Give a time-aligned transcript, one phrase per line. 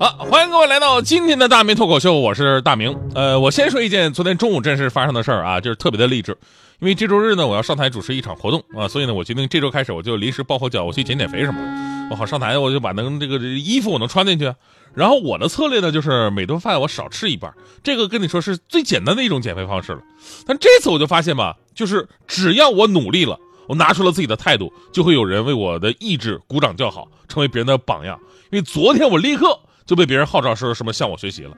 [0.00, 2.98] 好，欢迎各位来到今天的大明脱口秀，我是大明。
[3.14, 6.34] 呃，我先说一件昨天中午真实发生的事儿啊，就是特别的励志。
[6.78, 12.08] 因为这周日呢，我要上台主持一场活动啊，所以呢，我决定这周开始我就临时抱佛脚，我去减减肥什么的。
[12.10, 14.50] 我好上台，我就把能这个衣服我能穿进去。
[14.94, 20.00] 然后我的策略呢，就是每顿饭我少吃一半，这个跟你说是最简单的一种减肥方式了。
[20.46, 28.18] 但这次我就发现吧，就是只要我努力了，我拿出了自己的态度，就会有人为我的意志鼓掌叫好，成为别人的榜样。
[28.50, 31.56] 因为昨天我立刻就被别人号召说什么向我学习了。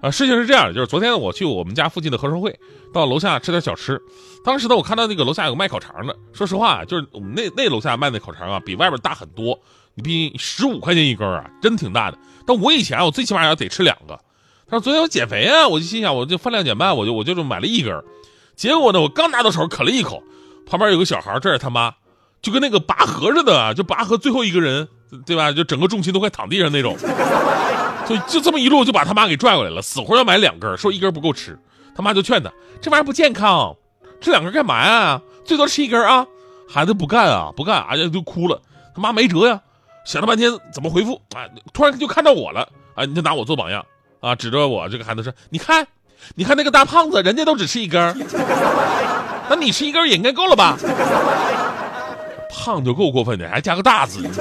[0.00, 2.58] 啊，事情是这样的，就是昨天我去我们家附近的合生汇，
[2.92, 4.00] 到楼下吃点小吃。
[4.44, 6.16] 当时呢，我看到那个楼下有卖烤肠的。
[6.32, 9.58] 说实话，就是我们那那楼下卖那烤肠啊，比外边大很多。
[9.94, 12.18] 你比十五块钱一根啊，真挺大的。
[12.46, 14.18] 但我以前我最起码要得吃两个。
[14.66, 17.94] 他说昨天我减肥啊，我就心想我就饭量减半，我就我就买了一根。
[18.56, 20.22] 结果呢，我刚拿到手啃了一口，
[20.66, 21.94] 旁边有个小孩，这是他妈，
[22.40, 24.88] 就跟那个拔河似的，就拔河最后一个人，
[25.26, 25.52] 对吧？
[25.52, 26.96] 就整个重心都快躺地上那种。
[28.06, 31.58] 就就这么一路就把他妈给拽过来了，死活要买两根，说一根不够吃，
[31.94, 33.76] 他妈就劝他这玩意儿不健康，
[34.20, 35.20] 吃两根干嘛呀？
[35.44, 36.26] 最多吃一根啊！
[36.68, 38.60] 孩子不干啊，不干，哎呀就哭了。
[38.94, 39.60] 他妈没辙呀，
[40.04, 41.46] 想了半天怎么回复啊？
[41.72, 43.04] 突然就看到我了啊！
[43.04, 43.84] 你就拿我做榜样
[44.20, 45.86] 啊，指着我这个孩子说：“你看，
[46.34, 48.00] 你看那个大胖子，人家都只吃一根，
[49.48, 50.76] 那你吃一根也应该够了吧？
[52.52, 54.28] 胖就够过分的，还加个大字。”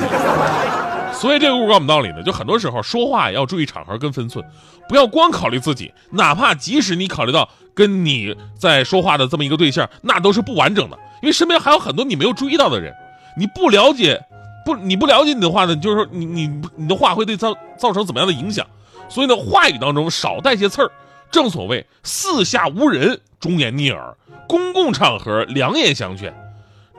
[1.14, 4.44] 所以这个故事告诉我们道理呢，就很多时候说话也要注意场合跟分寸，
[4.88, 12.94] 不要光考虑自己，哪怕即使你考虑到跟你在说话的这么一个对象，那都是不完整的，因为身边还有很多你没有注意到的人，
[13.38, 14.20] 你不了解，
[14.66, 18.66] 不你不了解你的话呢，就是说你你你的话会对造造成怎么样的影响？
[19.10, 20.92] 所以呢，话语当中少带些刺儿，
[21.30, 24.16] 正所谓四下无人，忠言逆耳，
[24.48, 26.34] 公共场合两言相劝，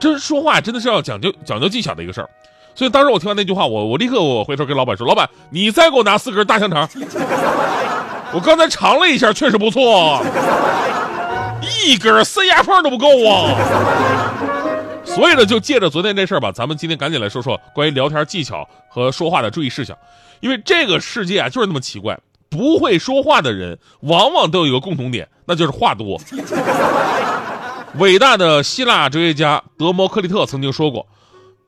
[0.03, 2.29] 这说话真的是要讲究讲究技巧的一个事儿。
[2.75, 6.85] 所以当时我听完那句话，我我立刻我回头跟老板说：“老板，你再给我拿四根大香肠。
[8.33, 10.21] 我刚才尝了一下，确实不错，
[11.85, 13.55] 一根塞牙缝都不够啊。”
[15.05, 19.97] 所以呢，就借着昨天这事儿吧，咱们今天赶紧来说说关于聊天技巧和说话的注意事项。
[20.41, 22.19] 因为这个世界啊，就是那么奇怪，
[22.49, 26.19] 不会说话的人往往都有一个共同点，那就是话多。
[27.99, 31.07] 伟大的希腊哲学家德摩克利特曾经说过。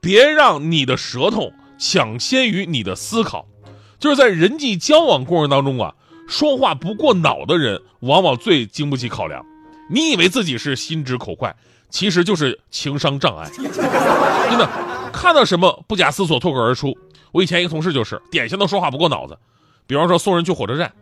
[0.02, 3.48] 别让你的舌头抢先于你的思考，
[3.98, 5.96] 就是在人际交往过程当中啊，
[6.28, 9.44] 说话不过脑的人往往最经不起考量。
[9.90, 11.56] 你以为自己是心直口快，
[11.90, 13.50] 其实就是情商障碍。
[13.58, 13.64] 真
[14.60, 14.70] 的，
[15.12, 16.96] 看到什么不假思索脱口而出。
[17.32, 19.36] 我以前一个同事就是典型的说话不过脑子。
[19.88, 20.94] 比方说送人去火车站，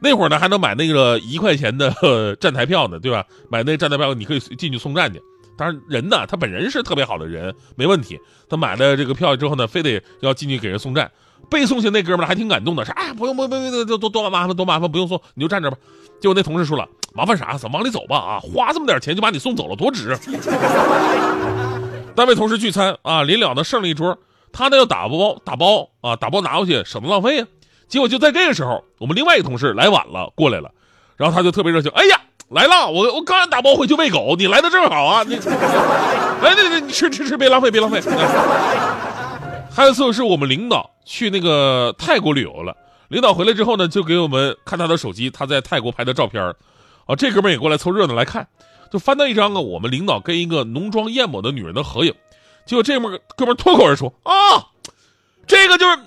[0.00, 1.92] 那会儿呢还能买那个一块钱的
[2.40, 3.24] 站台票呢，对吧？
[3.50, 5.20] 买那个站台票你可以进去送站去。
[5.56, 8.18] 当然，人呢，他本人是特别好的人，没问题。
[8.48, 11.10] 他买了这个票之后呢，非得要进去给人送站。
[11.50, 15.76] 被送去那哥们还挺感动的，说：“哎，不用，不用，不用，多多多麻烦，多麻烦，不用送，你就站这吧。”
[16.20, 17.56] 结果那同事说了：“麻烦啥？
[17.56, 20.16] 咱往里走吧，啊，花这么点钱就把你送走了，多值！”
[22.14, 24.18] 单位同事聚餐啊，临了呢剩了一桌，
[24.52, 27.46] 他呢要打包打包啊，打包拿回去省得浪费啊。
[27.88, 30.70] 结果就在这个时候，我们另外一个同事来晚了，过来了，
[31.16, 35.22] 然后他就特别热情：“哎呀！”来了，我我刚打包回去喂狗，你来的正好啊！
[35.22, 38.00] 你，来， 对对，你吃吃吃，别浪费，别浪费。
[39.70, 42.74] 还有一次是我们领导去那个泰国旅游了，
[43.08, 46.42] 领导回来之后呢，就给我们看他的手机，他在泰国拍的照片
[47.04, 48.48] 啊，这哥们也过来凑热闹来看，
[48.90, 52.14] 就翻到一张啊，我们领导跟一个浓妆艳抹的女人的合影，
[52.64, 54.32] 结果这门哥们脱口而出啊，
[55.46, 55.98] 这个就是，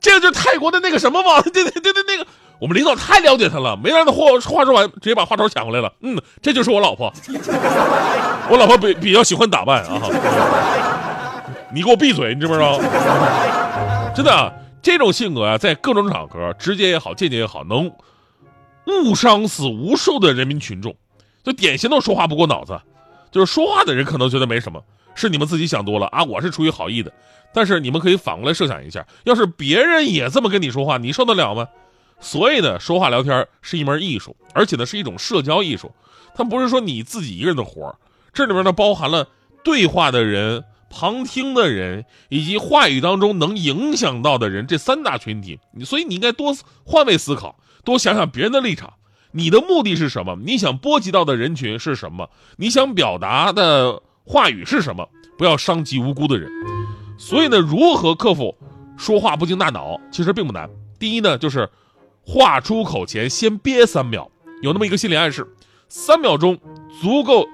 [0.00, 2.26] 这个就是泰国的那个什么嘛， 对对对对，那个。
[2.58, 5.90] 我们领导太了解他了，没让他话话说完，直接把话头抢回来了。
[6.02, 7.10] 嗯，这就是我老婆，
[8.50, 9.98] 我老婆比比较喜欢打扮啊。
[11.72, 12.78] 你给我闭嘴，你知不知道？
[14.14, 14.52] 真的，
[14.82, 17.90] 这种性格啊，在各种场合，直接也好，间接也好，能
[18.86, 20.94] 误伤死无数的人民群众。
[21.42, 22.78] 就典型的说话不过脑子，
[23.30, 24.82] 就是说话的人可能觉得没什么，
[25.14, 26.24] 是你们自己想多了啊。
[26.24, 27.12] 我是出于好意的，
[27.52, 31.68] 但是你们可以反过来设想一下，要是别人也这么跟你说话，你受得了吗？
[32.20, 35.90] 所以呢，说话聊天是一门艺术，而且呢是一种社交艺术。
[36.34, 37.96] 它不是说你自己一个人的活儿，
[38.32, 39.28] 这里面呢包含了
[39.64, 45.58] 对话的人、旁听的人以及话语当中能影响到的人这三大群体。
[45.84, 46.54] 所以你应该多
[46.84, 48.92] 换位思考，多想想别人的立场。
[49.32, 50.36] 你的目的是什么？
[50.44, 52.28] 你想波及到的人群是什么？
[52.56, 55.04] 你想表达的话语是什么？
[55.36, 56.48] 不要伤及无辜的人。
[57.18, 58.56] 所以呢，如何克服
[58.96, 60.70] 说话不经大脑，其实并不难。
[61.00, 61.68] 第一呢，就是
[62.24, 64.30] 话出口前先憋三秒，
[64.62, 65.44] 有那么一个心理暗示，
[65.88, 66.56] 三秒钟
[67.02, 67.44] 足够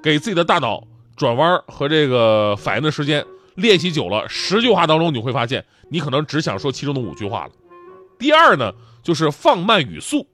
[0.00, 0.84] 给自己的大脑
[1.16, 3.26] 转弯和这个反应的时间。
[3.56, 7.50] 练习久了，十句话当中你会发现，你可能只想说其中的五句话了。
[8.16, 8.72] 第二呢，
[9.02, 10.24] 就是放慢语速，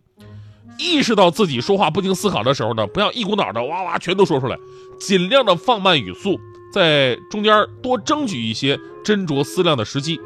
[0.76, 4.56] 意识到自己说话不经思考的时候呢，不要一股脑的哇哇全都说出来，
[4.98, 6.38] 尽量的放慢语速。
[6.70, 10.20] 在中间多争取一些斟酌思量的时机。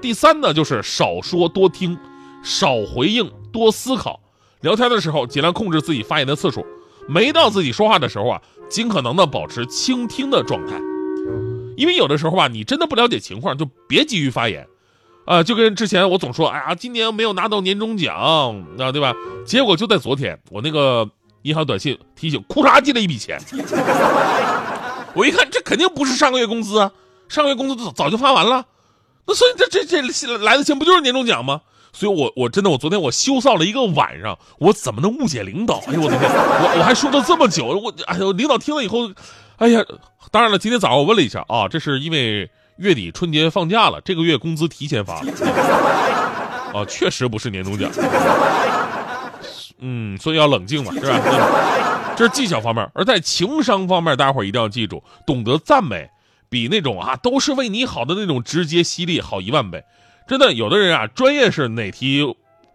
[0.00, 1.98] 第三呢，就是少说多听，
[2.44, 4.20] 少回应多思考。
[4.60, 6.64] 聊天的时候尽量控制自己发言的次数，
[7.08, 8.40] 没到自己说话的时候啊，
[8.70, 10.80] 尽可能的保持倾听的状态。
[11.76, 14.66] 因为有的时候吧，你真的不了解情况，就别急于发言。
[15.24, 19.14] 啊，就跟之前我总说，哎呀，今年没有拿到年终奖啊，对吧？
[19.46, 21.08] 结果就在昨天，我那个
[21.42, 23.40] 银行短信提醒，库嚓进了一笔钱。
[25.14, 26.90] 我一看，这肯定不是上个月工资啊！
[27.28, 28.66] 上个月工资早早就发完了，
[29.26, 30.02] 那所以这这这
[30.38, 31.62] 来的钱不就是年终奖吗？
[31.92, 35.80] 所以，我我真的我昨天我羞臊了一个晚上，我怎么能误解领导？
[35.86, 39.08] 哎呦我的天，我我还说了这么久，我哎呦领导听了以后，
[39.56, 39.80] 哎呀，
[40.32, 45.32] 当然了，今天早上我问了一下啊，这是因为月底春节放假了，这个月工资提前发了，
[46.74, 47.90] 啊， 确实不是年终奖，
[49.78, 51.20] 嗯，所以要冷静嘛，是吧？
[52.16, 56.08] 这是技巧方面，而在情商方面，大家伙一定要记住，懂得赞美，
[56.48, 59.84] 比那种啊都是为你好的那种直接犀利好一万倍。
[60.26, 62.24] 真的，有的人啊，专业是哪题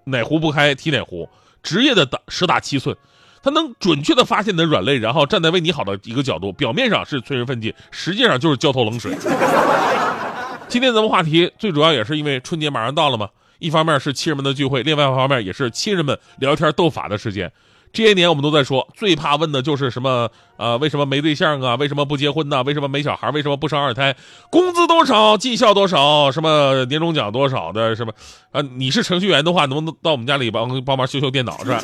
[0.06, 1.28] 哪壶不开提哪壶，
[1.64, 2.96] 职业的打十打七寸，
[3.42, 9.16] 他能准确的发现你的软肋，然后站在为你好的一个角度，表面上是催人奋进，实际上就是浇头冷水。
[10.68, 17.52] 今天咱们话题最主要也是因为春节马上到了嘛，一方面是亲人们的聚会，另外一方面也是亲人们聊天斗法的时间。
[17.92, 20.30] 这些年我们都在说，最怕问的就是什么？
[20.58, 21.74] 呃，为什么没对象啊？
[21.74, 22.62] 为什么不结婚呢？
[22.62, 23.32] 为什么没小孩？
[23.32, 24.16] 为什么不生二胎？
[24.52, 25.36] 工资多少？
[25.36, 26.32] 绩效多少？
[26.32, 27.96] 什么年终奖多少的？
[27.96, 28.14] 什么？
[28.52, 31.82] 啊，你是程序员的话，能不能到我们家里帮帮忙修修电脑是吧？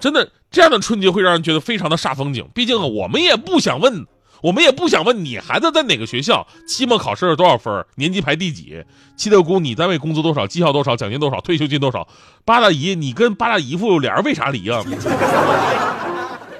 [0.00, 2.48] 真的，这样的春节会让人觉得非常的煞风景。
[2.54, 4.06] 毕竟我们也不想问。
[4.40, 8.84] 我们也不想问你孩子在哪个学校，期末考试是多少分，年级排第几？
[9.16, 10.46] 七大姑，你单位工资多少？
[10.46, 10.94] 绩效多少？
[10.94, 11.40] 奖金多少？
[11.40, 12.06] 退休金多少？
[12.44, 14.80] 八大姨，你跟八大姨夫俩人为啥离啊？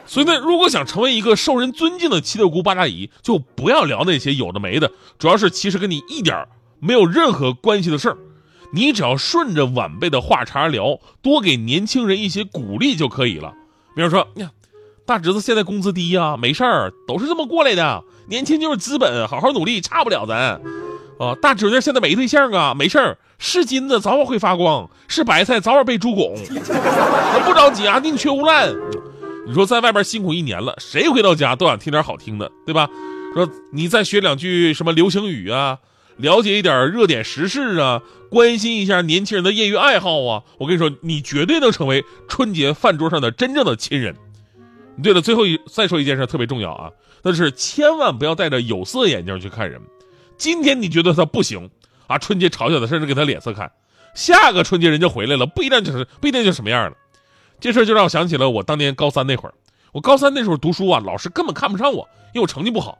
[0.07, 6.49] 所以呢，如果想成为一个受人尊敬的七大姑八大姨，就不要聊那些有的没的，主要是其实跟你一点
[6.81, 8.19] 没有任何关系的事儿，
[8.73, 13.55] 你只要顺着晚辈的话茬聊，多给年轻人一些鼓励就可以了。
[13.95, 14.51] 比如说，呀。
[15.07, 18.05] 大侄子现在工资低呀，没事儿，都是这么过来的。
[18.29, 20.61] 年轻就是资本，好好努力，差不了咱。
[21.19, 26.37] 啊，大侄子现在没对象啊，没事儿，是金子早晚会发光，是白菜早晚被猪拱。
[27.47, 28.71] 不着急啊，宁缺毋滥。
[29.47, 32.87] 你说在外边辛苦一年了，谁回到家都想听点好听的，对吧？
[33.33, 35.79] 说你再学两句什么流行语啊，
[36.19, 44.15] 了解一点热点时事啊，关心一下年轻人的业余爱好啊，我跟你说，你绝对能成为春节饭桌上的真正的亲人。
[45.01, 46.91] 对了，最后一再说一件事特别重要啊，
[47.23, 49.81] 那是千万不要戴着有色眼镜去看人。
[50.37, 51.71] 今天你觉得他不行
[52.09, 53.71] 啊，春节嘲笑他，甚至给他脸色看。
[54.15, 56.97] 下个春节人家回来了，不一定就是不一定就什么样了。
[57.61, 59.55] 这事就让我想起了我当年高三那会儿。
[59.93, 62.99] 我高三那时候读书啊，老师根本看不上我，因为我成绩不好。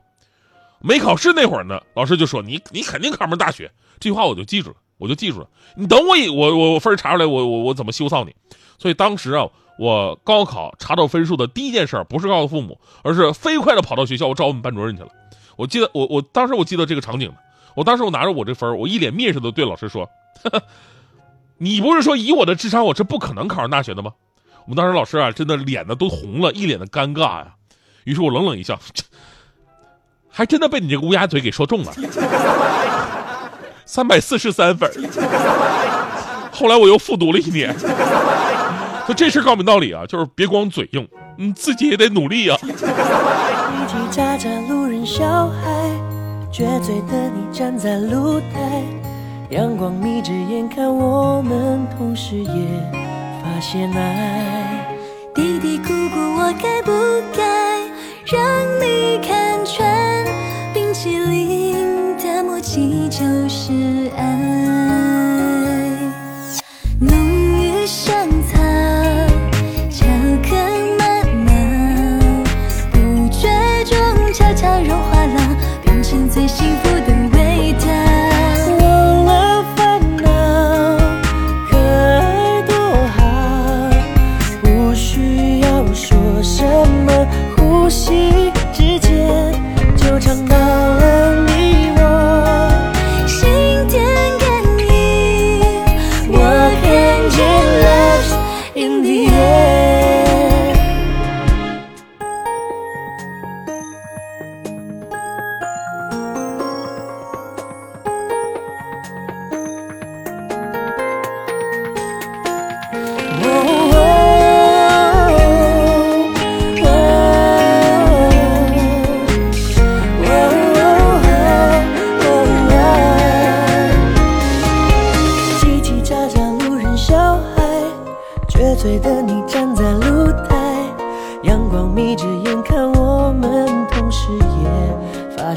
[0.81, 3.71] 没考试那会儿呢，老师就说你你肯定考不上大学。
[3.99, 5.47] 这句话我就记住了，我就记住了。
[5.75, 8.35] 你等我一我我我分查出来，我我我怎么羞臊你？
[8.77, 9.47] 所以当时啊。
[9.79, 15.09] 我高考查到分数的第一件事不是告诉父母，而是飞快的跑到学校，我找我们班主任去了。
[15.55, 17.31] 我记得我我当时我记得这个场景
[17.75, 20.09] 我当时我拿着我这分我一脸蔑视的对老师说
[21.57, 24.11] ：“你不是说以我的智商我是不可能考上大学的吗？”
[24.67, 27.55] 我们当时老师啊，真的脸呢都红了，一脸的尴尬呀。
[28.03, 28.77] 于是我冷冷一笑，
[30.31, 31.91] 还真的被你这个乌鸦嘴给说中了，
[33.85, 34.89] 三百四十三分。
[36.51, 37.75] 后来我又复读了一年。
[39.07, 42.55] 那这事告诉我们道理啊，就是别光嘴硬，你，自己也得努力啊。
[42.61, 42.71] 叽
[43.87, 45.89] 叽喳喳，路人小孩，
[46.53, 48.83] 撅嘴的你站在露台，
[49.49, 52.53] 阳光眯着眼看我们，同时也
[53.41, 54.95] 发现爱。
[55.33, 56.91] 嘀嘀咕咕，我该不
[57.35, 57.43] 该
[58.25, 58.39] 让
[58.79, 59.98] 你看穿，
[61.47, 65.28] 定的默契就是爱。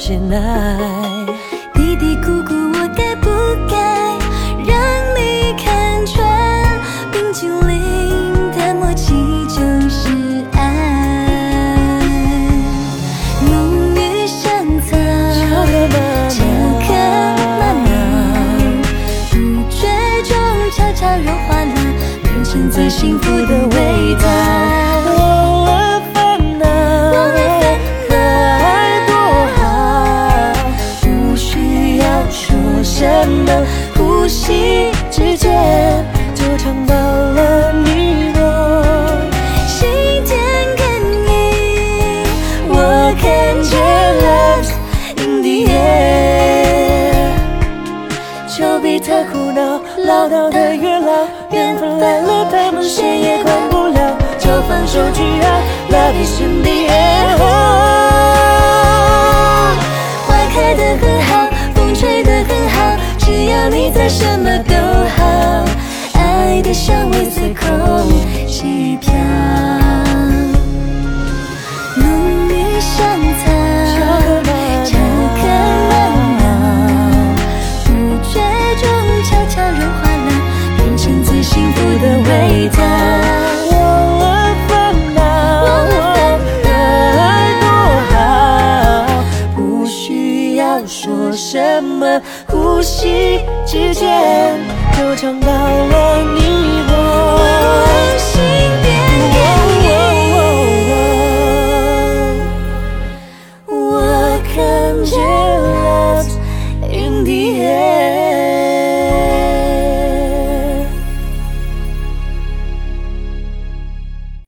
[0.04, 0.76] 起来，
[1.74, 3.30] 嘀嘀咕咕，我该不
[3.70, 4.18] 该
[4.66, 4.74] 让
[5.16, 6.18] 你看穿
[7.12, 7.70] 冰淇淋
[8.50, 9.14] 的默契
[9.46, 9.54] 就
[9.88, 10.08] 是
[10.54, 12.00] 爱？
[13.48, 14.96] 浓郁香草，
[16.28, 16.34] 巧
[16.82, 16.88] 克
[17.60, 17.86] 玛瑙，
[19.30, 19.32] 拒
[19.70, 19.86] 绝
[20.24, 20.34] 中
[20.76, 21.72] 悄悄融化了，
[22.24, 23.71] 变成最幸福的我。
[49.04, 57.36] 太苦恼唠叨的越老，缘分来了，他们谁也管不了，就放手去爱，Love is in the air。
[60.24, 64.74] 花开的很好，风吹得很好，只要你在，什么都
[65.16, 65.64] 好。
[66.14, 67.68] 爱的香味随空
[91.52, 92.18] 什么，
[92.48, 94.58] 呼吸之间
[94.96, 96.71] 就尝到了你。